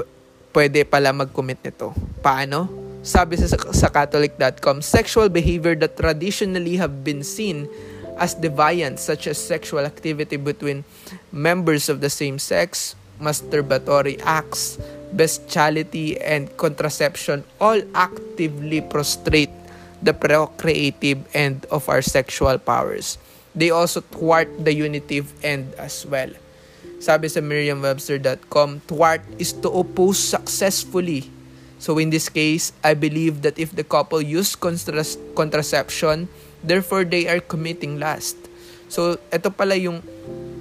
pwede 0.56 0.88
pala 0.88 1.12
mag-commit 1.12 1.60
nito. 1.60 1.92
Paano? 2.24 2.72
Sabi 3.04 3.36
sa, 3.36 3.44
sa 3.52 3.92
Catholic.com, 3.92 4.80
sexual 4.80 5.28
behavior 5.28 5.76
that 5.76 6.00
traditionally 6.00 6.80
have 6.80 7.04
been 7.04 7.20
seen 7.20 7.68
as 8.16 8.32
deviant, 8.32 8.96
such 8.96 9.28
as 9.28 9.36
sexual 9.36 9.84
activity 9.84 10.40
between 10.40 10.80
members 11.28 11.92
of 11.92 12.00
the 12.00 12.08
same 12.08 12.40
sex, 12.40 12.96
masturbatory 13.20 14.16
acts, 14.24 14.80
bestiality, 15.14 16.18
and 16.20 16.50
contraception 16.58 17.46
all 17.62 17.80
actively 17.94 18.82
prostrate 18.82 19.50
the 20.02 20.12
procreative 20.12 21.24
end 21.32 21.64
of 21.70 21.88
our 21.88 22.02
sexual 22.02 22.58
powers. 22.58 23.16
They 23.54 23.70
also 23.70 24.02
thwart 24.02 24.50
the 24.58 24.74
unitive 24.74 25.30
end 25.46 25.72
as 25.78 26.04
well. 26.04 26.28
Sabi 26.98 27.30
sa 27.30 27.40
Merriam-Webster.com, 27.40 28.82
thwart 28.90 29.22
is 29.38 29.54
to 29.62 29.70
oppose 29.70 30.18
successfully. 30.18 31.30
So 31.78 32.00
in 32.00 32.10
this 32.10 32.28
case, 32.28 32.72
I 32.82 32.98
believe 32.98 33.42
that 33.46 33.60
if 33.60 33.76
the 33.76 33.84
couple 33.84 34.20
use 34.20 34.56
contra- 34.56 35.06
contraception, 35.36 36.28
therefore 36.64 37.04
they 37.04 37.28
are 37.28 37.44
committing 37.44 38.00
lust. 38.00 38.40
So 38.88 39.20
ito 39.30 39.52
pala 39.52 39.76
yung 39.76 40.00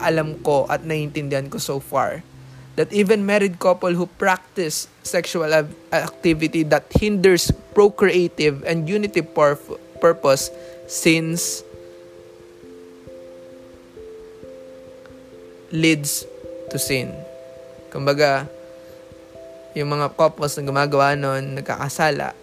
alam 0.04 0.36
ko 0.44 0.68
at 0.68 0.84
naiintindihan 0.84 1.48
ko 1.48 1.58
so 1.58 1.80
far 1.80 2.22
that 2.76 2.90
even 2.92 3.26
married 3.26 3.60
couple 3.62 3.94
who 3.94 4.10
practice 4.18 4.88
sexual 5.06 5.54
activity 5.94 6.64
that 6.64 6.90
hinders 6.90 7.52
procreative 7.74 8.64
and 8.66 8.90
unitive 8.90 9.30
pur- 9.34 9.60
purpose 10.02 10.50
since 10.88 11.62
leads 15.74 16.26
to 16.70 16.78
sin. 16.78 17.14
Kumbaga, 17.90 18.50
yung 19.74 19.90
mga 19.90 20.14
couples 20.18 20.58
na 20.58 20.66
gumagawa 20.66 21.18
nun, 21.18 21.58
nagkakasala, 21.58 22.34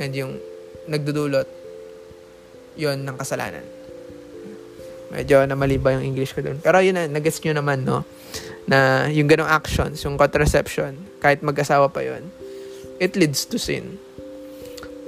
and 0.00 0.12
yung 0.16 0.40
nagdudulot, 0.88 1.48
yon 2.76 3.04
ng 3.04 3.16
kasalanan. 3.16 3.73
Medyo 5.14 5.46
namaliba 5.46 5.94
yung 5.94 6.02
English 6.02 6.34
ko 6.34 6.42
dun. 6.42 6.58
Pero 6.58 6.82
yun 6.82 6.98
na, 6.98 7.06
nagets 7.06 7.38
nyo 7.38 7.54
naman, 7.54 7.86
no? 7.86 8.02
na 8.64 9.08
yung 9.12 9.28
ganong 9.28 9.48
actions, 9.48 10.00
yung 10.04 10.16
contraception, 10.16 10.96
kahit 11.20 11.44
mag-asawa 11.44 11.88
pa 11.92 12.00
yon 12.00 12.24
it 12.98 13.16
leads 13.18 13.44
to 13.44 13.58
sin. 13.58 13.98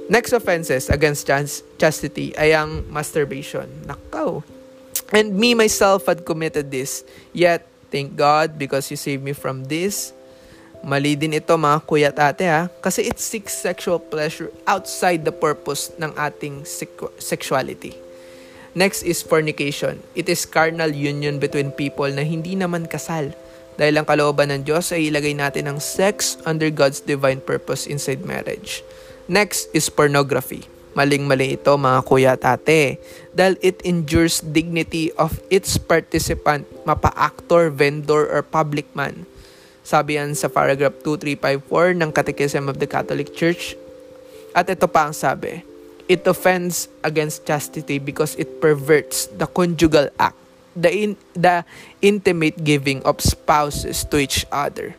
Next 0.07 0.31
offenses 0.31 0.87
against 0.87 1.27
chastity 1.79 2.31
ay 2.39 2.55
ang 2.55 2.87
masturbation. 2.87 3.67
Nakaw. 3.87 4.43
And 5.11 5.35
me 5.35 5.55
myself 5.55 6.07
had 6.07 6.23
committed 6.23 6.71
this. 6.71 7.03
Yet, 7.31 7.67
thank 7.91 8.15
God 8.15 8.55
because 8.59 8.87
you 8.91 8.99
saved 8.99 9.23
me 9.23 9.31
from 9.31 9.67
this. 9.67 10.15
Mali 10.83 11.15
din 11.15 11.35
ito 11.35 11.51
mga 11.55 11.79
kuya 11.83 12.11
at 12.11 12.19
ate 12.35 12.47
ha. 12.47 12.71
Kasi 12.79 13.07
it 13.07 13.19
seeks 13.19 13.55
sexual 13.55 13.99
pleasure 13.99 14.51
outside 14.63 15.27
the 15.27 15.33
purpose 15.33 15.91
ng 15.99 16.11
ating 16.15 16.63
sexuality. 17.19 18.06
Next 18.77 19.01
is 19.01 19.25
fornication. 19.25 20.05
It 20.13 20.29
is 20.29 20.45
carnal 20.45 20.93
union 20.93 21.41
between 21.41 21.73
people 21.73 22.13
na 22.13 22.21
hindi 22.21 22.53
naman 22.53 22.85
kasal. 22.85 23.33
Dahil 23.73 23.97
ang 23.97 24.05
kalooban 24.05 24.53
ng 24.53 24.69
Diyos 24.69 24.93
ay 24.93 25.09
ilagay 25.09 25.33
natin 25.33 25.65
ang 25.65 25.81
sex 25.81 26.37
under 26.45 26.69
God's 26.69 27.01
divine 27.01 27.41
purpose 27.41 27.89
inside 27.89 28.21
marriage. 28.21 28.85
Next 29.25 29.73
is 29.73 29.89
pornography. 29.89 30.69
Maling-mali 30.93 31.57
ito 31.57 31.73
mga 31.73 31.99
kuya 32.05 32.37
at 32.37 32.45
ate. 32.45 33.01
Dahil 33.33 33.57
it 33.65 33.81
injures 33.81 34.45
dignity 34.45 35.09
of 35.17 35.41
its 35.49 35.81
participant, 35.81 36.69
mapa-actor, 36.85 37.73
vendor, 37.73 38.29
or 38.29 38.45
public 38.45 38.85
man. 38.93 39.25
Sabi 39.81 40.21
yan 40.21 40.37
sa 40.37 40.53
paragraph 40.53 41.01
2354 41.01 41.97
ng 41.97 42.09
Catechism 42.13 42.69
of 42.69 42.77
the 42.77 42.85
Catholic 42.85 43.33
Church. 43.33 43.73
At 44.53 44.69
ito 44.69 44.85
pa 44.85 45.09
ang 45.09 45.17
sabi, 45.17 45.65
It 46.07 46.23
offends 46.23 46.87
against 47.03 47.43
chastity 47.43 47.99
because 47.99 48.35
it 48.39 48.63
perverts 48.63 49.27
the 49.27 49.47
conjugal 49.47 50.07
act, 50.15 50.39
the, 50.75 50.87
in, 50.87 51.11
the 51.35 51.67
intimate 52.01 52.63
giving 52.63 53.03
of 53.03 53.19
spouses 53.19 54.07
to 54.07 54.17
each 54.17 54.47
other. 54.51 54.95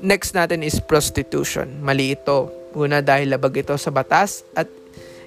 Next 0.00 0.32
natin 0.32 0.64
is 0.64 0.80
prostitution. 0.80 1.84
Mali 1.84 2.16
ito 2.16 2.66
Una 2.76 3.00
dahil 3.00 3.32
labag 3.32 3.64
ito 3.64 3.72
sa 3.80 3.88
batas 3.88 4.44
at 4.52 4.68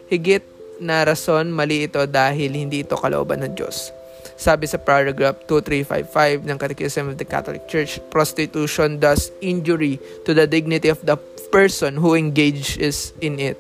higit 0.06 0.46
na 0.78 1.02
rason 1.02 1.50
mali 1.50 1.90
ito 1.90 1.98
dahil 2.06 2.54
hindi 2.54 2.86
ito 2.86 2.94
kalooban 2.94 3.42
ng 3.42 3.58
Diyos. 3.58 3.90
Sabi 4.38 4.70
sa 4.70 4.78
paragraph 4.78 5.50
2355 5.50 6.46
ng 6.46 6.58
Catechism 6.62 7.12
of 7.12 7.18
the 7.18 7.26
Catholic 7.26 7.66
Church, 7.66 7.98
prostitution 8.14 9.02
does 9.02 9.34
injury 9.42 9.98
to 10.24 10.32
the 10.38 10.46
dignity 10.46 10.88
of 10.94 11.02
the 11.04 11.18
person 11.50 11.98
who 11.98 12.14
engages 12.14 13.12
in 13.20 13.42
it, 13.42 13.58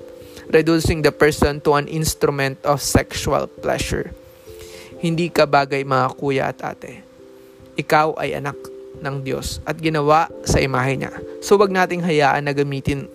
reducing 0.49 1.05
the 1.05 1.13
person 1.13 1.61
to 1.61 1.77
an 1.77 1.85
instrument 1.85 2.57
of 2.65 2.81
sexual 2.81 3.45
pleasure. 3.45 4.09
Hindi 4.99 5.29
ka 5.29 5.45
bagay 5.45 5.85
mga 5.85 6.07
kuya 6.17 6.51
at 6.51 6.59
ate. 6.65 7.05
Ikaw 7.77 8.19
ay 8.19 8.35
anak 8.35 8.57
ng 8.99 9.23
Diyos 9.23 9.63
at 9.63 9.79
ginawa 9.79 10.27
sa 10.43 10.59
imahe 10.59 10.99
niya. 10.99 11.13
So 11.39 11.55
wag 11.55 11.71
nating 11.71 12.03
hayaan 12.03 12.49
na 12.49 12.53
gamitin 12.57 13.07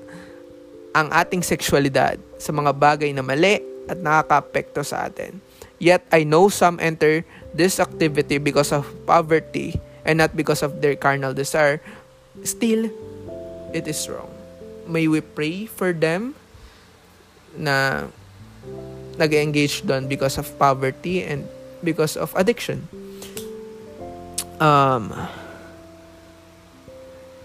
ang 0.95 1.11
ating 1.11 1.43
sexualidad 1.43 2.17
sa 2.39 2.55
mga 2.55 2.73
bagay 2.73 3.11
na 3.11 3.21
mali 3.21 3.61
at 3.91 3.99
nakakaapekto 3.99 4.81
sa 4.87 5.11
atin. 5.11 5.43
Yet 5.83 6.07
I 6.15 6.25
know 6.25 6.49
some 6.49 6.81
enter 6.81 7.27
this 7.53 7.83
activity 7.83 8.39
because 8.39 8.71
of 8.73 8.89
poverty 9.05 9.77
and 10.07 10.23
not 10.23 10.33
because 10.33 10.63
of 10.63 10.81
their 10.81 10.97
carnal 10.97 11.35
desire. 11.35 11.83
Still, 12.47 12.89
it 13.75 13.85
is 13.85 14.01
wrong. 14.09 14.31
May 14.87 15.11
we 15.11 15.21
pray 15.21 15.67
for 15.67 15.93
them 15.93 16.39
na 17.57 18.07
nag-engage 19.19 19.87
doon 19.87 20.11
because 20.11 20.39
of 20.39 20.47
poverty 20.59 21.23
and 21.23 21.47
because 21.83 22.19
of 22.19 22.35
addiction. 22.35 22.89
Um, 24.59 25.13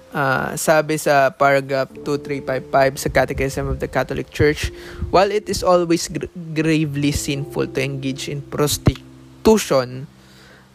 Uh, 0.09 0.57
sabi 0.57 0.97
sa 0.97 1.29
paragraph 1.29 1.85
2355 2.01 2.97
sa 2.97 3.09
Catechism 3.13 3.69
of 3.69 3.77
the 3.77 3.85
Catholic 3.85 4.33
Church, 4.33 4.73
while 5.13 5.29
it 5.29 5.45
is 5.45 5.61
always 5.61 6.09
gra- 6.09 6.25
gravely 6.57 7.13
sinful 7.13 7.69
to 7.69 7.77
engage 7.77 8.25
in 8.25 8.41
prostitution, 8.41 10.09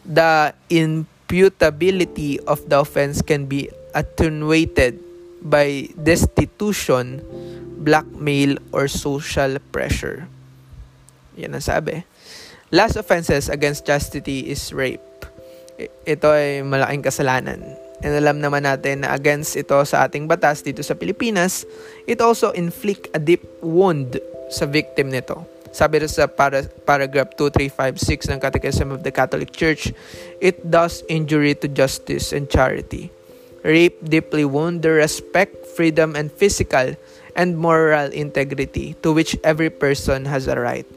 the 0.07 0.55
imputability 0.71 2.39
of 2.47 2.63
the 2.71 2.79
offense 2.79 3.19
can 3.19 3.43
be 3.43 3.67
attenuated 3.91 5.03
by 5.43 5.91
destitution, 5.99 7.19
blackmail, 7.85 8.57
or 8.73 8.89
social 8.89 9.61
pressure. 9.69 10.25
Yan 11.37 11.53
ang 11.53 11.61
sabi. 11.61 12.01
Last 12.73 12.97
offenses 12.97 13.47
against 13.47 13.85
chastity 13.85 14.49
is 14.49 14.73
rape. 14.73 15.05
Ito 16.09 16.27
ay 16.33 16.65
malaking 16.65 17.05
kasalanan 17.05 17.85
And 18.03 18.13
alam 18.19 18.43
naman 18.43 18.67
natin 18.67 19.01
na 19.07 19.15
against 19.15 19.55
ito 19.55 19.79
sa 19.87 20.05
ating 20.05 20.27
batas 20.27 20.61
dito 20.65 20.83
sa 20.83 20.97
Pilipinas, 20.97 21.63
it 22.05 22.19
also 22.19 22.51
inflict 22.51 23.07
a 23.15 23.19
deep 23.21 23.41
wound 23.63 24.19
sa 24.51 24.67
victim 24.67 25.09
nito. 25.09 25.47
Sabi 25.71 26.03
rin 26.03 26.11
sa 26.11 26.27
para, 26.27 26.63
paragraph 26.85 27.35
2356 27.35 28.31
ng 28.31 28.39
Catechism 28.39 28.93
of 28.93 29.03
the 29.03 29.11
Catholic 29.11 29.51
Church, 29.51 29.91
it 30.37 30.59
does 30.67 31.03
injury 31.11 31.55
to 31.55 31.67
justice 31.67 32.31
and 32.31 32.47
charity. 32.47 33.11
Rape 33.65 33.97
deeply 34.05 34.45
wound 34.45 34.85
the 34.85 34.93
respect, 34.93 35.65
freedom, 35.75 36.13
and 36.13 36.31
physical 36.31 36.95
and 37.35 37.59
moral 37.59 38.09
integrity 38.15 38.95
to 39.03 39.11
which 39.11 39.35
every 39.43 39.69
person 39.69 40.25
has 40.25 40.47
a 40.47 40.57
right. 40.57 40.87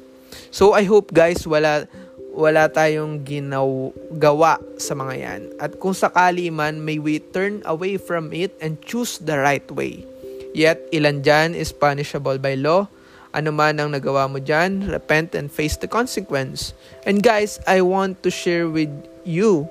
So 0.55 0.73
I 0.73 0.87
hope 0.87 1.13
guys 1.13 1.45
wala 1.45 1.91
wala 2.39 2.71
tayong 2.71 3.27
ginagawa 3.27 4.63
sa 4.79 4.95
mga 4.95 5.15
yan. 5.19 5.41
At 5.59 5.83
kung 5.83 5.91
sakali 5.91 6.55
man, 6.55 6.87
may 6.87 7.03
we 7.03 7.19
turn 7.19 7.67
away 7.67 7.99
from 7.99 8.31
it 8.31 8.55
and 8.63 8.79
choose 8.79 9.19
the 9.19 9.43
right 9.43 9.67
way. 9.75 10.07
Yet, 10.55 10.87
ilan 10.95 11.27
dyan 11.27 11.59
is 11.59 11.75
punishable 11.75 12.39
by 12.39 12.55
law. 12.55 12.87
Ano 13.35 13.51
man 13.51 13.83
ang 13.83 13.91
nagawa 13.91 14.31
mo 14.31 14.39
dyan, 14.39 14.87
repent 14.87 15.35
and 15.35 15.51
face 15.51 15.77
the 15.77 15.91
consequence. 15.91 16.73
And 17.05 17.21
guys, 17.21 17.59
I 17.67 17.83
want 17.83 18.23
to 18.23 18.31
share 18.31 18.71
with 18.71 18.91
you, 19.27 19.67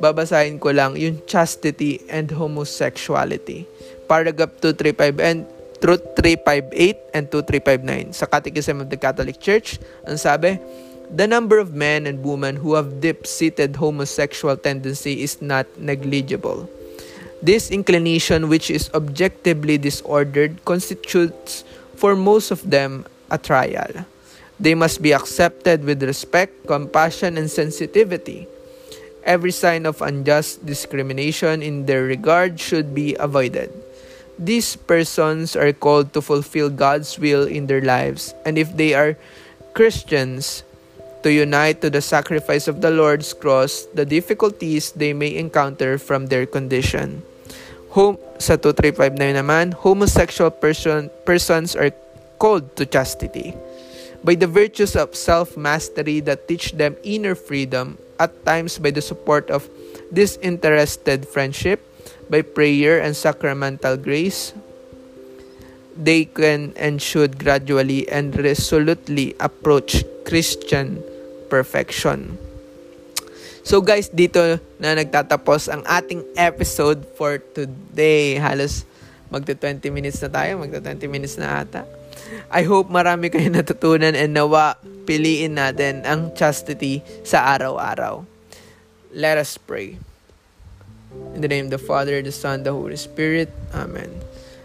babasahin 0.00 0.58
ko 0.58 0.72
lang, 0.74 0.96
yung 0.96 1.22
chastity 1.28 2.02
and 2.08 2.32
homosexuality. 2.32 3.68
Paragraph 4.08 4.56
235 4.64 5.20
and 5.20 5.44
Truth 5.78 6.18
358 6.18 7.14
and 7.14 7.30
2359 7.30 8.10
sa 8.10 8.26
Catechism 8.26 8.82
of 8.82 8.90
the 8.90 8.98
Catholic 8.98 9.38
Church. 9.38 9.78
Ang 10.10 10.18
sabi, 10.18 10.58
the 11.06 11.30
number 11.30 11.62
of 11.62 11.70
men 11.70 12.02
and 12.10 12.18
women 12.26 12.58
who 12.58 12.74
have 12.74 12.98
deep-seated 12.98 13.78
homosexual 13.78 14.58
tendency 14.58 15.22
is 15.22 15.38
not 15.38 15.70
negligible. 15.78 16.66
This 17.38 17.70
inclination, 17.70 18.50
which 18.50 18.74
is 18.74 18.90
objectively 18.90 19.78
disordered, 19.78 20.58
constitutes 20.66 21.62
for 21.94 22.18
most 22.18 22.50
of 22.50 22.66
them 22.66 23.06
a 23.30 23.38
trial. 23.38 24.02
They 24.58 24.74
must 24.74 24.98
be 24.98 25.14
accepted 25.14 25.86
with 25.86 26.02
respect, 26.02 26.66
compassion, 26.66 27.38
and 27.38 27.46
sensitivity. 27.46 28.50
Every 29.22 29.54
sign 29.54 29.86
of 29.86 30.02
unjust 30.02 30.66
discrimination 30.66 31.62
in 31.62 31.86
their 31.86 32.02
regard 32.02 32.58
should 32.58 32.90
be 32.94 33.14
avoided. 33.14 33.70
These 34.38 34.76
persons 34.76 35.56
are 35.56 35.72
called 35.74 36.14
to 36.14 36.22
fulfill 36.22 36.70
God's 36.70 37.18
will 37.18 37.42
in 37.42 37.66
their 37.66 37.82
lives, 37.82 38.34
and 38.46 38.56
if 38.56 38.70
they 38.70 38.94
are 38.94 39.18
Christians, 39.74 40.62
to 41.22 41.32
unite 41.32 41.82
to 41.82 41.90
the 41.90 42.00
sacrifice 42.00 42.68
of 42.68 42.80
the 42.80 42.90
Lord's 42.90 43.34
cross 43.34 43.90
the 43.94 44.06
difficulties 44.06 44.92
they 44.92 45.12
may 45.12 45.34
encounter 45.34 45.98
from 45.98 46.30
their 46.30 46.46
condition. 46.46 47.22
Home, 47.90 48.18
sa 48.38 48.54
2359 48.54 49.18
naman, 49.34 49.74
homosexual 49.74 50.50
person, 50.54 51.10
persons 51.26 51.74
are 51.74 51.90
called 52.38 52.76
to 52.76 52.86
chastity. 52.86 53.56
By 54.22 54.34
the 54.34 54.46
virtues 54.46 54.94
of 54.94 55.14
self-mastery 55.14 56.20
that 56.26 56.46
teach 56.46 56.78
them 56.78 56.94
inner 57.02 57.34
freedom, 57.34 57.98
at 58.18 58.34
times 58.44 58.78
by 58.78 58.90
the 58.90 59.02
support 59.02 59.50
of 59.50 59.70
disinterested 60.12 61.26
friendship, 61.26 61.82
by 62.28 62.44
prayer 62.44 63.00
and 63.00 63.16
sacramental 63.16 63.96
grace, 63.96 64.52
they 65.98 66.24
can 66.24 66.72
and 66.78 67.02
should 67.02 67.42
gradually 67.42 68.06
and 68.06 68.36
resolutely 68.38 69.34
approach 69.40 70.06
Christian 70.22 71.02
perfection. 71.50 72.38
So 73.68 73.84
guys, 73.84 74.08
dito 74.08 74.40
na 74.80 74.96
nagtatapos 74.96 75.68
ang 75.68 75.84
ating 75.84 76.24
episode 76.40 77.04
for 77.20 77.36
today. 77.52 78.40
Halos 78.40 78.88
magta 79.28 79.52
20 79.52 79.92
minutes 79.92 80.24
na 80.24 80.32
tayo, 80.32 80.56
magta 80.56 80.80
20 80.80 81.04
minutes 81.04 81.36
na 81.36 81.60
ata. 81.60 81.84
I 82.48 82.64
hope 82.64 82.88
marami 82.88 83.28
kayo 83.28 83.48
natutunan 83.52 84.16
and 84.16 84.32
nawa 84.32 84.80
piliin 85.04 85.60
natin 85.60 86.04
ang 86.08 86.32
chastity 86.32 87.04
sa 87.24 87.44
araw-araw. 87.56 88.24
Let 89.12 89.36
us 89.36 89.56
pray. 89.60 90.07
In 91.34 91.40
the 91.40 91.48
name 91.48 91.66
of 91.66 91.70
the 91.70 91.78
Father, 91.78 92.20
the 92.20 92.32
Son, 92.32 92.62
the 92.62 92.72
Holy 92.72 92.96
Spirit. 92.96 93.48
Amen. 93.72 94.10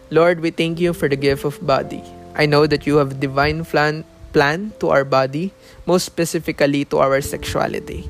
Lord, 0.09 0.41
we 0.41 0.51
thank 0.51 0.79
you 0.79 0.93
for 0.93 1.07
the 1.07 1.15
gift 1.15 1.45
of 1.45 1.61
body. 1.65 2.03
I 2.35 2.45
know 2.45 2.67
that 2.67 2.85
you 2.85 2.97
have 2.97 3.19
divine 3.19 3.63
plan 3.65 4.03
plan 4.33 4.73
to 4.81 4.89
our 4.89 5.05
body, 5.05 5.53
most 5.85 6.03
specifically 6.03 6.83
to 6.89 6.97
our 6.97 7.21
sexuality. 7.21 8.09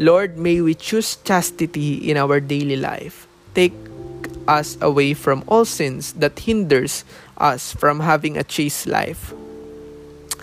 Lord, 0.00 0.38
may 0.40 0.60
we 0.60 0.74
choose 0.74 1.20
chastity 1.22 2.00
in 2.08 2.16
our 2.16 2.40
daily 2.40 2.76
life. 2.76 3.28
Take 3.54 3.76
us 4.48 4.80
away 4.80 5.12
from 5.12 5.44
all 5.46 5.68
sins 5.68 6.16
that 6.16 6.38
hinders 6.40 7.04
us 7.36 7.76
from 7.76 8.00
having 8.00 8.40
a 8.40 8.42
chaste 8.42 8.88
life. 8.88 9.36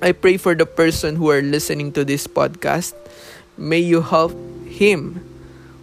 I 0.02 0.14
pray 0.14 0.38
for 0.38 0.54
the 0.54 0.70
person 0.70 1.16
who 1.16 1.32
are 1.32 1.42
listening 1.42 1.92
to 1.94 2.06
this 2.06 2.28
podcast. 2.28 2.94
May 3.58 3.80
you 3.80 4.02
help 4.02 4.38
him 4.70 5.26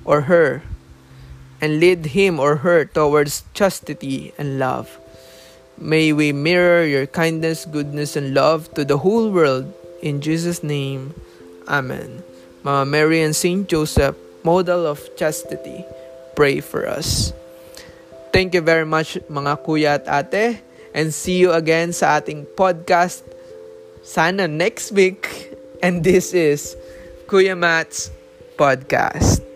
or 0.05 0.31
her 0.31 0.63
and 1.63 1.79
lead 1.79 2.13
him 2.19 2.43
or 2.43 2.67
her 2.67 2.85
towards 2.85 3.47
chastity 3.55 4.35
and 4.37 4.59
love. 4.59 4.99
May 5.79 6.13
we 6.13 6.35
mirror 6.35 6.85
your 6.85 7.07
kindness, 7.07 7.65
goodness, 7.65 8.19
and 8.19 8.35
love 8.35 8.75
to 8.75 8.85
the 8.85 8.99
whole 8.99 9.31
world. 9.31 9.73
In 10.03 10.21
Jesus' 10.21 10.63
name, 10.63 11.15
Amen. 11.71 12.23
Mama 12.63 12.85
Mary 12.85 13.23
and 13.23 13.35
Saint 13.35 13.69
Joseph, 13.69 14.19
model 14.43 14.87
of 14.87 14.99
chastity, 15.17 15.87
pray 16.35 16.61
for 16.61 16.87
us. 16.87 17.33
Thank 18.33 18.55
you 18.55 18.61
very 18.61 18.87
much 18.87 19.19
mga 19.31 19.63
kuya 19.63 20.03
at 20.03 20.07
ate 20.09 20.63
and 20.95 21.15
see 21.15 21.39
you 21.39 21.53
again 21.53 21.93
sa 21.93 22.19
ating 22.19 22.49
podcast 22.57 23.23
sana 24.03 24.49
next 24.49 24.91
week 24.91 25.53
and 25.83 26.03
this 26.03 26.33
is 26.33 26.75
Kuya 27.29 27.57
Matt's 27.59 28.11
podcast. 28.57 29.52